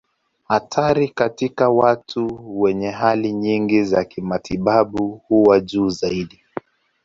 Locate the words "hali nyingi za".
2.91-4.05